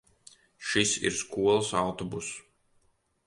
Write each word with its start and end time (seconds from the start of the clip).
Šis 0.69 0.93
ir 1.09 1.17
skolas 1.19 1.69
autobuss. 1.83 2.31